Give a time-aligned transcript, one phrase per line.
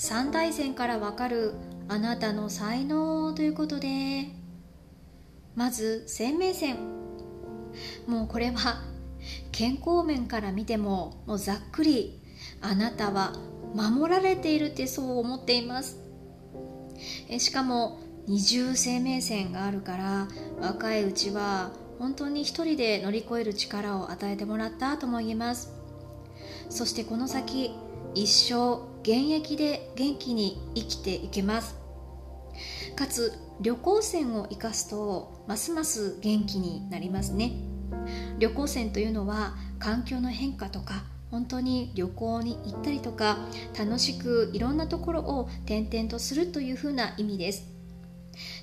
[0.00, 1.54] 三大線からわかる
[1.88, 4.28] あなたの才能ということで。
[5.56, 6.76] まず生命線。
[8.06, 8.80] もうこれは
[9.50, 12.22] 健康面から見てももうざっくり
[12.60, 13.32] あなたは
[13.74, 15.98] 守られているってそう思っています。
[17.28, 20.28] えしかも二重生命線があるから
[20.60, 25.72] 若いうちは本当に一人で乗り越える力を与えてもらったとも言えます。
[26.70, 27.74] そしてこの先
[28.14, 31.76] 一生現役で元気に生きていけます。
[32.94, 37.52] かつ旅行船を生かすとますます元気になりますね。
[38.38, 43.38] 旅行船というのは環境の変化とか本当に旅行に行ったりとか
[43.78, 47.66] 楽しくいろんなところを転々とするというふうな意味です。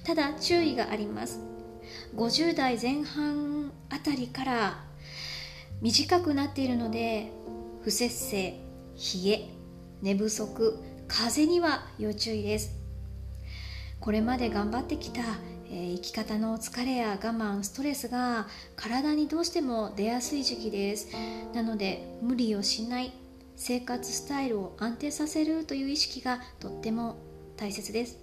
[0.04, 1.40] ただ注意があります。
[2.16, 4.84] 50代前半あたりから
[5.82, 7.32] 短くなっているので
[7.82, 8.60] 不節制
[8.96, 9.55] 冷え
[10.06, 12.76] 寝不足風邪には要注意です。
[14.00, 15.22] これまで頑張ってきた、
[15.68, 21.08] えー、生き方の疲れや我慢ストレスが体にどうしても出やすい時期です。
[21.56, 23.14] なので無理をしない
[23.56, 27.16] 生活スタイルを安定させるという意識がとっても
[27.58, 28.20] 大切です。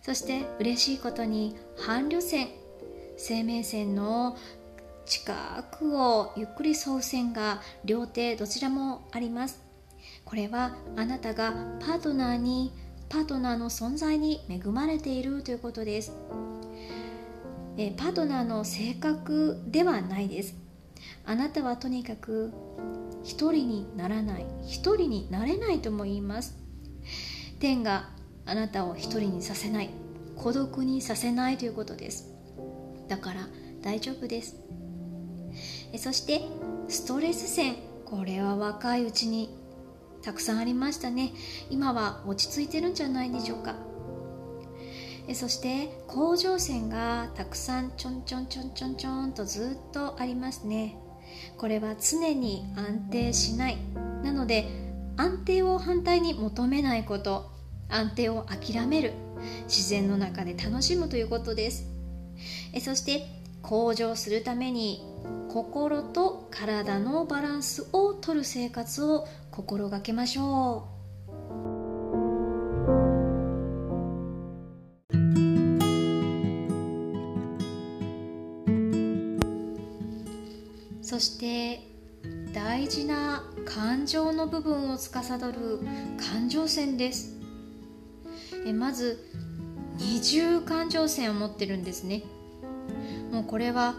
[0.00, 2.50] そして嬉しいことに伴侶線
[3.16, 4.36] 生命線の
[5.06, 5.34] 近
[5.76, 9.65] くをゆっくり沿う線が両手どちらもあります。
[10.26, 12.72] これはあなたがパートナーに
[13.08, 16.12] パートナーの存在に恵まれているということです。
[17.78, 20.56] えパートナーの性格ではないです。
[21.24, 22.52] あなたはとにかく
[23.22, 26.58] 一人にならない一人になれないとも言います。
[27.60, 28.10] 天が
[28.46, 29.90] あなたを一人にさせない
[30.34, 32.34] 孤独にさせないということです。
[33.06, 33.46] だから
[33.80, 34.56] 大丈夫です。
[35.92, 36.42] えそして
[36.88, 39.65] ストレス線これは若いうちに
[40.26, 41.30] たくさんありましたね。
[41.70, 43.76] 今は落ち着いてるんじゃないでしょうか。
[45.34, 50.96] そして甲状腺がたくさんちょんちょんちょんちょんちょんとずっとありますね。
[51.56, 53.78] これは常に安定しない。
[54.24, 54.68] なので
[55.16, 57.48] 安定を反対に求めないこと。
[57.88, 59.12] 安定を諦める。
[59.68, 61.86] 自然の中で楽しむということです。
[62.72, 63.28] えそして
[63.62, 65.04] 向上するために
[65.48, 70.96] 心と体のバランスをとる生活を心がけましょう。
[81.02, 81.80] そして
[82.52, 85.80] 大事な感情の部分を司る
[86.18, 87.36] 感情線です。
[88.66, 89.24] えまず
[89.98, 92.22] 二重感情線を持ってるんですね。
[93.32, 93.94] もうこれは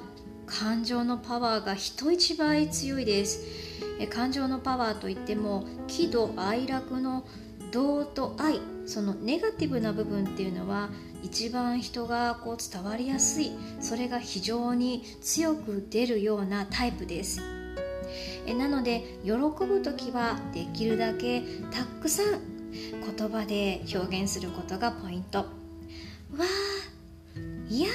[0.47, 3.45] 感情のパワーが人一倍強いです。
[4.09, 7.25] 感情のパワーといっても喜怒哀楽の
[7.71, 10.89] 動と愛そのネガティブな部分っていうのは
[11.21, 17.41] 一番人がこう伝わりやすいそれが非常に強く出るようなタイプです。
[18.45, 21.41] えなので喜ぶ時はできるだけ
[21.71, 22.39] たくさん
[22.71, 25.39] 言葉で表現することがポイント。
[25.39, 27.89] わーいや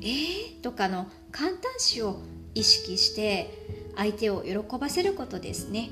[0.00, 2.20] えー、とかの簡単詞を
[2.54, 3.50] 意識して
[3.96, 5.90] 相手を喜ばせることですね。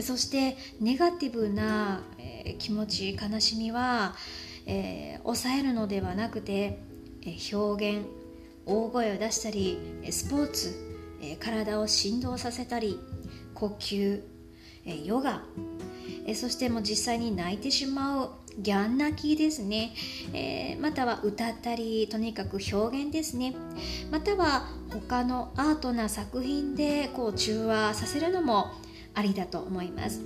[0.00, 4.14] そしてネガティブな、えー、気持ち悲しみは、
[4.66, 6.80] えー、抑えるのではなくて、
[7.22, 8.06] えー、表現
[8.66, 9.78] 大声を出したり
[10.10, 10.74] スポーツ、
[11.20, 12.98] え体を振動させたり
[13.54, 14.22] 呼吸、
[14.86, 15.42] えヨガ、
[16.26, 18.30] えそしてもう実際に泣いてしまう。
[18.58, 19.94] ギャン泣きですね、
[20.32, 23.54] えー、または歌ったりとにかく表現ですね。
[24.10, 28.70] または他のアートな作品でこう中和させるのも
[29.14, 30.20] ありだと思います、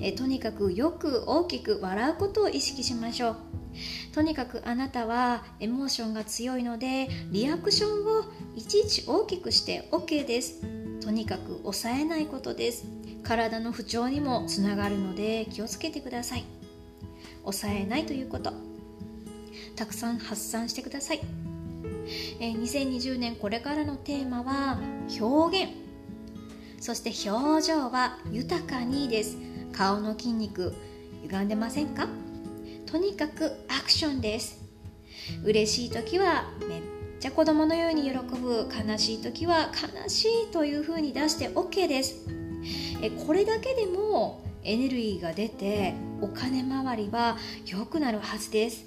[0.00, 3.36] えー、とにかくよく大きく笑うことを意識しましょう。
[4.12, 10.62] とにかくあなたはエモーションが強いのでリアクションをいちいち大きくして OK です。
[11.00, 12.86] とにかく抑えないことです。
[13.22, 16.44] 体の不調にもつながるので気をつけてください。
[17.46, 18.52] 抑えないということ。
[19.74, 21.20] たくさん発散してください、
[22.40, 24.78] えー、2020年これからのテーマは
[25.20, 25.72] 表現。
[26.80, 29.36] そして表情は豊かにです。
[29.72, 30.74] 顔の筋肉
[31.22, 32.08] 歪んでませんか？
[32.86, 34.62] とにかくアクションです。
[35.44, 36.80] 嬉しい時はめっ
[37.18, 38.68] ちゃ子供のように喜ぶ。
[38.88, 39.70] 悲しい時は
[40.02, 42.26] 悲しいというふうに出して OK です。
[43.02, 47.36] えこれだけでもエネルギーが出てお金回りは
[47.66, 48.86] 良くなるはずです。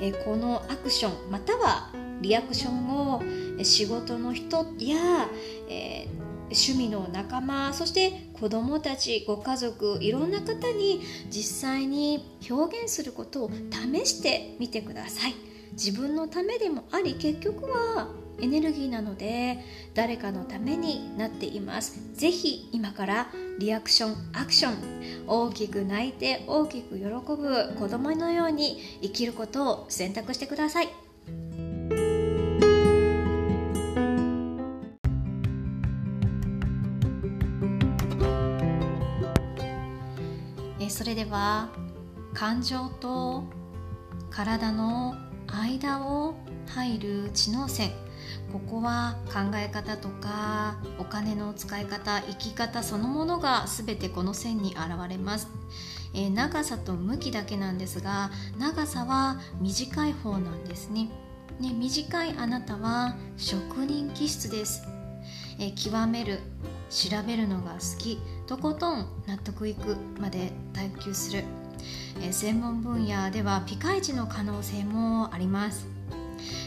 [0.00, 1.90] えこのアクションまたは
[2.20, 3.22] リアクションを
[3.62, 5.28] 仕事の人や、
[5.68, 6.06] え、
[6.50, 15.34] 趣味の仲間そして子どもたちご家族いろんな方に実際に表現することを試してみてください。
[15.72, 18.08] 自分のためでもあり結局は
[18.40, 19.58] エネルギーなので
[19.94, 22.00] 誰かのためになっています。
[22.14, 23.26] ぜひ今から
[23.58, 24.74] リアクションアクション
[25.26, 30.88] 大きく泣いて大きく喜ぶ子供のように生きることを選択してください。
[40.90, 41.68] それでは
[42.34, 43.44] 感情と
[44.30, 45.14] 体の
[45.46, 46.34] 間を
[46.66, 47.92] 入る知能線。
[48.52, 55.48] ここは考え方とかお金の使い方生き方そのものが全てこの線に現れます、
[56.14, 61.10] えー、長さと向きだけなんですが長さは短い方なんですね。
[61.60, 64.82] ね短いあなたは職人気質です、
[65.58, 66.38] えー、極める
[66.88, 68.18] 調べるのが好き。
[68.46, 71.44] とことん納得いくまで探求する、
[72.22, 75.86] えー、専門分野ではピカイチの可能性もあります。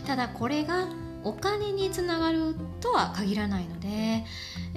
[0.06, 0.88] ただこれが
[1.24, 4.26] お金につながるとは限らないので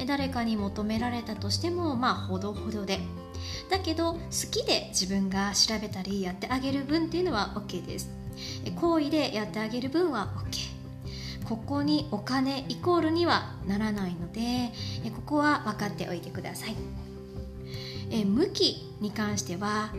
[0.06, 3.00] 誰かに求められたとしてもまあほどほどで。
[3.70, 4.20] だけど好
[4.50, 8.10] きで自分が調べたりやってあげる分っていうのは OK です。
[8.76, 10.74] 好意でやってあげる分は OK
[11.48, 14.72] ここにお金イコールにはならないので
[15.10, 16.76] ここは分かっておいてください。
[18.10, 19.92] え向きに関しては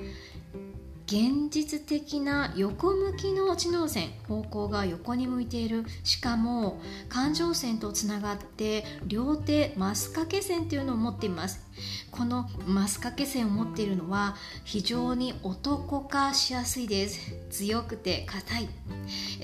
[1.08, 5.86] 現実的な横向きの知能線方向が横に向いている。
[6.04, 11.62] しかも感情線とつながって両手マス掛け線というのを持っています。
[12.10, 17.36] このマス掛け線を持っているのは非常に男化しやすいです。
[17.52, 18.70] 強くて硬い。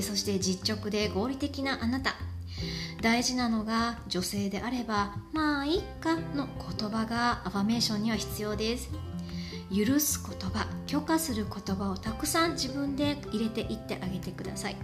[0.01, 2.15] そして実直で合理的なあなた。
[3.01, 6.47] 大事なのが女性であればまあいっかの
[6.77, 8.89] 言葉がアファメーションには必要です。
[9.73, 14.75] 許す言葉許可する言葉をたくさん自分で入れていってあげてください。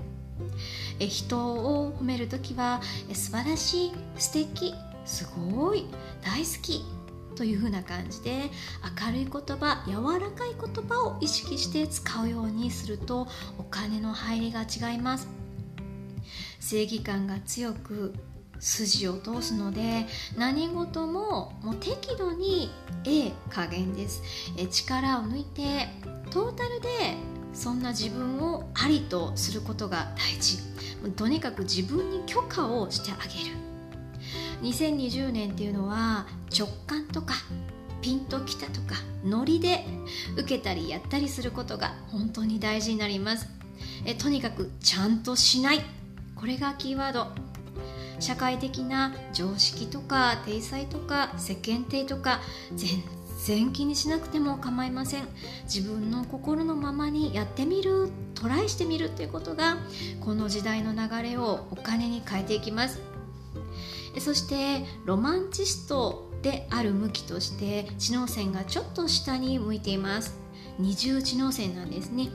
[1.00, 2.82] え人を褒める時は
[3.14, 4.74] 素晴らしい素敵
[5.06, 5.86] すごい
[6.22, 6.86] 大好き
[7.36, 8.50] という風な感じで
[9.06, 13.28] 明るい言葉柔らかい言葉を意識して使うようにすると
[13.60, 15.28] お金の入りが違います。
[16.60, 18.14] 正義感が強く
[18.60, 20.06] 筋を通すので
[20.38, 22.72] 何事ももう適度に
[23.06, 24.22] A 加減です。
[24.58, 25.88] え力を抜いて
[26.32, 26.88] トータルで
[27.54, 30.60] そんな自分をありとすることが大事。
[31.16, 33.58] とにかく自分に許可をしてあげる。
[34.62, 36.26] 2020年っていうのは
[36.58, 37.36] 直感とか
[38.02, 39.86] ピンときたとかノリで
[40.36, 43.48] 受けたりやったりすることが本当に大事になります。
[44.06, 45.82] えとにかくちゃんとしない。
[46.36, 47.47] これがキーワード。
[48.20, 52.40] 社会的な常識とか体裁とか世間体とか
[52.76, 53.04] 全
[53.46, 55.28] 然気にしなくても構いません。
[55.64, 59.78] 自分の心のままにやってみるトライしてみるということが
[60.22, 63.00] この時代の流れをお金に変えていきます。
[64.20, 70.36] そしてロマンチストである向きとして知能線がちょっと下に向いています。
[70.80, 72.30] 二重知能線なんですね。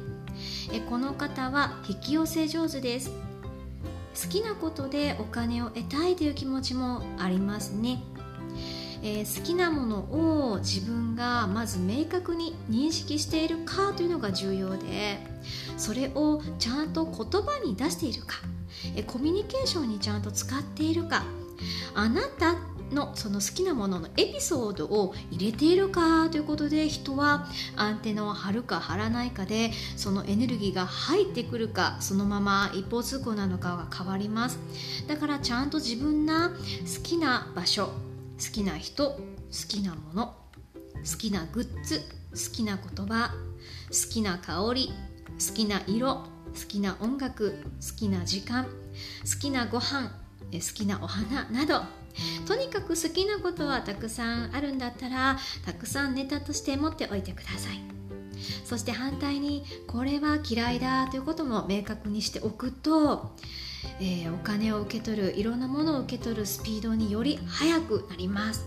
[0.89, 3.11] この方は引き寄せ上手です。
[4.21, 8.03] 好きなことでお金を得たいという気持ちもありますね、
[9.03, 15.19] えー、好きなものを自分がまず明確に認識しているかというのが重要で
[15.77, 18.37] それをちゃんと言葉に出しているか、
[18.97, 21.25] えー、コミュニケーションにちゃんと使っているか
[21.95, 22.57] あなたっ
[22.93, 27.47] のその好きなもののエピソードを入れているかということで人は
[27.77, 34.59] アンテナを張るか張らないかでそのエネルギーが入ってくるかそのまま一方通行なのかが変わります。
[35.07, 37.93] だからちゃんと自分な好きな場所好
[38.53, 39.19] きな人好
[39.69, 40.35] きなもの
[40.95, 42.01] 好きなグッズ
[42.33, 43.31] 好きな言葉
[43.91, 44.93] 好きな香り
[45.35, 46.27] 好きな色好
[46.69, 48.71] きな音楽好きな時間好
[49.41, 50.11] きなご飯
[50.53, 51.83] 好きなお花など
[52.47, 57.81] とにかく好きなことはたくさんあるんだったらたくさんネタとして持っておいてください。
[58.65, 63.33] そして反対にこれは嫌いだということも明確にしておくと、
[64.01, 68.67] えー、お金を受け取るいろんなものを受け取るスピードにより速くなります。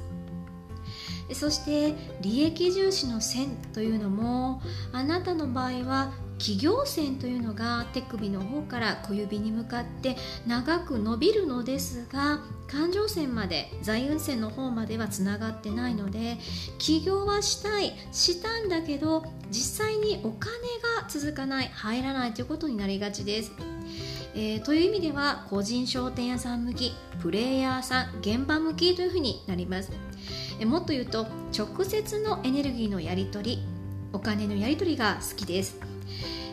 [1.34, 4.62] そして利益重視の線というのも
[4.92, 16.38] あなたの場合は企業線というのが手首の方から小指に向かって長く伸びるのですが感情線まで財運線の方まではつながってないので
[16.78, 20.52] 起業はしたいしたんだけど実際にお金
[21.00, 23.52] が続かない入らないということになりがちです。
[24.38, 29.94] えー、という意味では個人商店屋さん向きプレイヤーさん現場向きというふうになります、
[30.60, 31.26] えー、もっと言うと
[31.58, 33.64] 直接のエネルギーのやり取り
[34.12, 35.95] お金のやり取りが好きです。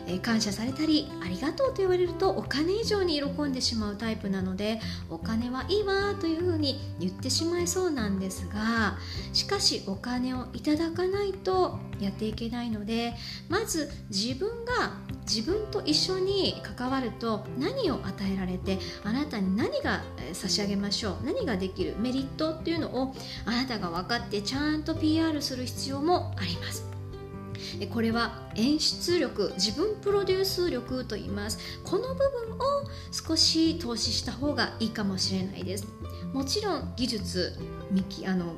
[0.07, 4.79] え感謝されたりありがとうと言われるとお金以上に喜んでしまうタイプなので
[5.09, 8.97] お金はいいわというふうに言ってしまいそうなんですが
[9.31, 13.13] しかしお金をいただかないとやっていけないので
[13.49, 14.93] まず自分が
[15.25, 20.01] 自分と一緒に関わると何を与えられてあなたに何が
[20.33, 26.92] 差し上げましょう何ができるメリットっていうのをあなたが分かってちゃんと PR する必要もあります。
[27.91, 31.59] これは演出力自分プロデュース力と言います。
[31.83, 32.59] この部分を
[33.11, 35.87] 少し投資した方がいいかもしれないです。
[36.33, 37.53] もちろん技術
[38.25, 38.55] あの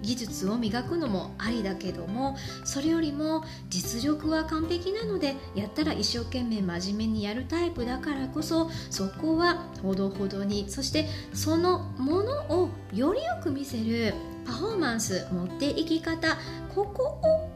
[0.00, 14.14] 技術を磨くのもありだけどもそれよりも実力は完璧なのでやったら一生懸命真面目にやるタイプだからこそそこはほどほどにそしてそのものをよりよく見せる
[14.46, 16.38] パフォーマンス持っていき方
[16.74, 17.50] ここを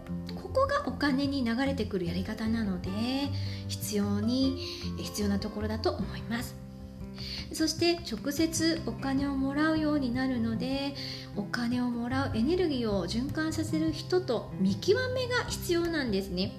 [0.58, 2.90] こがお金に流れてくるやり方なので
[3.68, 4.58] 必要に
[4.98, 6.56] 必要なところだと思います。
[7.52, 10.94] そして直接お金をもらうようになるので
[11.34, 16.52] お金をもらうエネルギーを循環させる人と見極めが必要なんですね。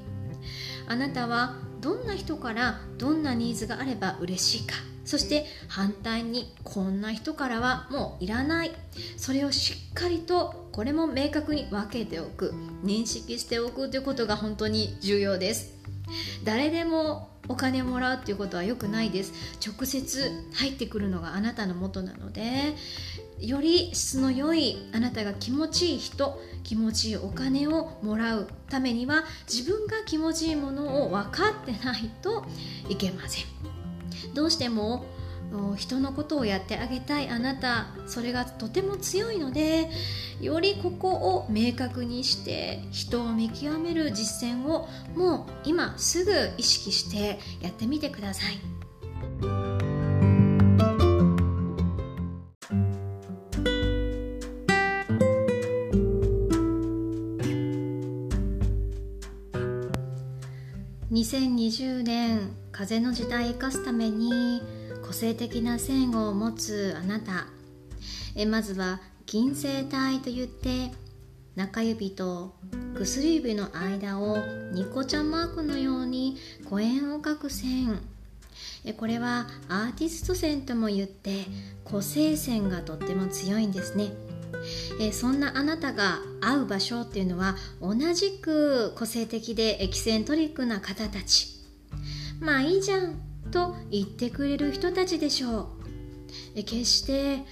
[0.87, 4.75] あなたはどんな人からどんなニーズがあれば嬉しいか。
[5.09, 8.71] そして反対にこんな人からはもういらない。
[9.17, 12.53] それをしっかりとこれも明確に分けておく。
[12.83, 15.73] 認識しておくということが本当に重要です。
[16.43, 19.33] 誰でもお金もらうっていうことは良くないです。
[19.65, 22.75] 直接入ってくるのがあなたの元なので
[23.39, 32.45] より質の良いあなたが気持ちいい人気持ちいいお金をもらうためには自分が気持ちいいものを分かってないと
[32.89, 33.78] いけません。
[34.33, 35.05] どうしても
[35.75, 39.89] 人のことをやってあげたいあなたそれがとても強いので
[40.39, 48.59] よりここを明確にして人を見極める実践をもう今すぐ意識してやってみてください。
[61.11, 64.63] 2020年風の時代を生かすために
[65.05, 67.47] 個性的な線を持つあなた。
[68.37, 70.93] えまずは金星体といって
[71.57, 72.55] 中指と
[72.95, 74.37] 薬指の間を
[74.71, 76.37] ニコちゃんマークのように
[76.69, 77.99] 弧円を描く線。
[78.95, 81.47] これはアーティスト線とも言って
[81.83, 84.13] 個性線がとっても強いんですね。
[85.01, 91.58] えそんなあなたが会う場所っていうのは同じく個性的でエキセントリックな方たち。
[92.39, 93.15] まあいいじゃん
[93.51, 95.69] と言ってくれる人たちでしょ
[96.55, 96.63] う。
[96.63, 97.43] 決して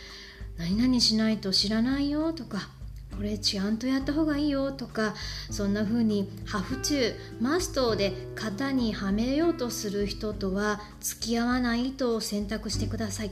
[0.58, 2.70] 何々しないと知らないよとか
[3.16, 5.16] これちゃんとやった方がいいよとか
[5.50, 13.32] そんな風にハフチューマストで型にはめようとする人とは付き合わないと選択してください。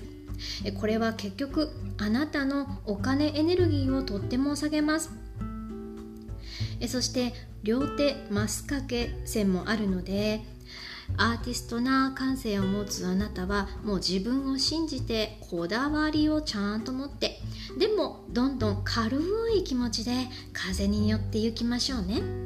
[0.80, 5.12] これは結局あなたのお金エネルギーをとっても下げます。
[6.88, 7.34] そして
[7.64, 10.42] 両手マス掛け線もあるので
[11.18, 17.40] アーティストな感性を持つあなたはもう自分を信じてこだわりをちゃんと持って
[17.78, 19.20] でもどんどん軽
[19.56, 20.12] い気持ちで
[20.54, 22.45] 風に乗っていきましょうね。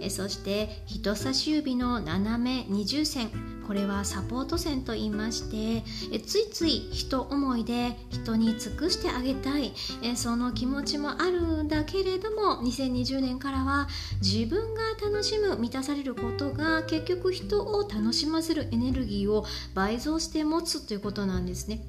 [0.00, 3.30] えそして人差し指の斜め二重線。
[3.68, 9.74] これはサポート線と言いましてえついつい人思いで人に尽くしてあげたい。
[10.02, 13.88] えその気持ちもあるんだけれども2020年からは
[14.22, 21.82] 自分が楽しむ満たされることが結局人を楽しませるエネルギーを倍増して持つということなんですね。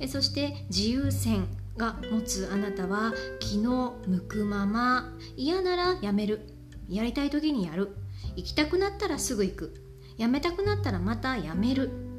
[0.00, 6.59] えそして自由線が持つあなたは気の向くまま嫌ならやめる。
[6.96, 7.96] やりたい時にやる。
[8.36, 9.74] 行きたくなったらすぐ行く。
[10.16, 12.10] やめたくなったらまたやめる。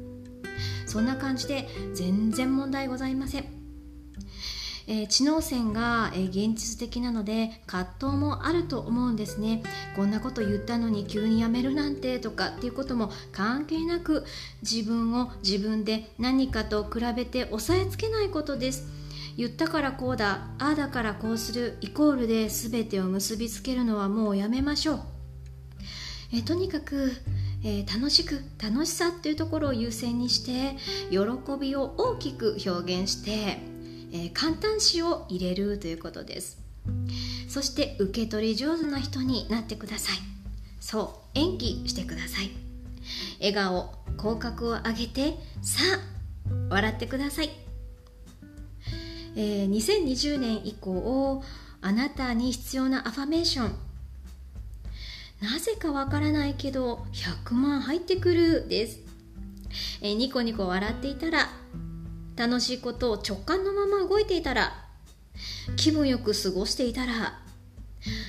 [0.86, 3.44] そんな感じで全然問題ございません、
[4.86, 9.62] えー、知能線が、えー、現実的なので葛藤もあると思うんですね。
[9.96, 14.24] こんなこと言ったのに急にやめるなんてとかっていうことも関係なく
[14.60, 19.01] 自分を自分で何かと比べて押さえつけないことです。
[19.36, 25.00] 言ったからこうだああだからこうするイコールで全てを結びつけるのはもうやめましょう。
[26.34, 27.12] えとにかく、
[27.62, 30.76] えー、楽しく楽しさっていうところを優先にして
[31.10, 31.18] 喜
[31.60, 33.58] びを大きく表現して、
[34.12, 36.58] えー、簡単詞を入れるということです。
[37.48, 40.16] そして受け取り上手な人になってください。
[40.80, 42.50] そう演技してください。
[43.38, 46.12] 笑顔口角を上げてさあ
[46.70, 47.50] 笑ってください、
[49.34, 51.42] えー、2020年以降
[51.80, 53.74] あなたに必要なアファメーション。
[55.40, 59.00] なぜかわからないけど100万入ってくるです、
[60.00, 61.48] えー、ニコニコ笑っていたら
[62.36, 64.72] 楽しいことを直感のまま動いていたら
[65.74, 67.40] 気分よく過ごしていたら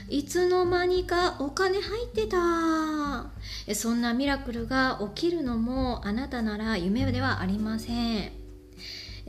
[0.10, 3.32] いつの間にかお金入ってた。
[3.74, 8.43] そんなミラクルが起きるのもあなたなら夢ではありません。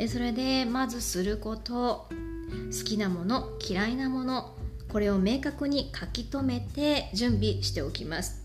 [0.08, 2.08] それでまずすること。
[2.76, 4.54] 好きなもの嫌いなもの。
[4.88, 8.44] これを明確に書き留めて準備しておきます。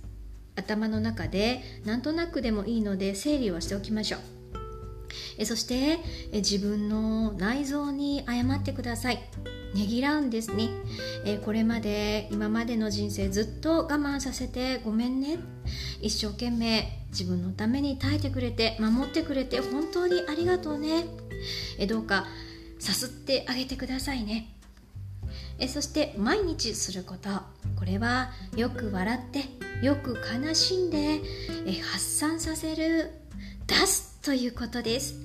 [0.56, 4.20] 頭の中でなんとなくでもいいので整理をしておきましょう。
[5.38, 6.00] えそして
[6.32, 9.18] え自分の内臓に謝ってください。
[9.74, 10.70] ねぎらうんですね、
[11.26, 15.38] えこれまで今までの人生ずっと我慢させてごめんね。
[16.02, 21.06] 一生懸命自分のために耐えてくれて守ってくれて本当にありがとうね。
[21.78, 22.26] えどうか
[22.80, 24.54] さすってあげてくださいね。
[25.58, 27.30] えそして毎日すること。
[27.78, 29.46] これはよく笑って
[29.86, 31.22] よく悲しんで
[31.66, 33.12] え発散させる
[33.68, 35.16] 出すということです。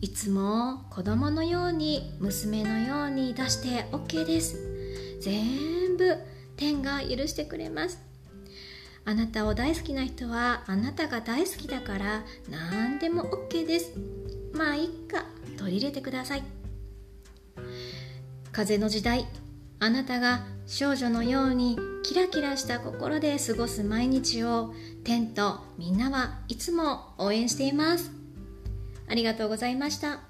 [0.00, 4.56] いつも子供のように娘のように出して OK です。
[5.20, 6.16] 全部
[6.56, 8.11] 天が許してくれます。
[9.04, 13.92] あなたを大好きな人はあなたが大好きだから何でも OK です。
[14.52, 15.24] まあいっか。
[15.58, 16.42] 取り入れてください。
[18.52, 19.26] 風の時代。
[19.80, 28.12] あなたが少女のようにキラキラした心で過ごす毎日を天とみんなはいつも応援しています。
[29.08, 30.20] ありがとうございました。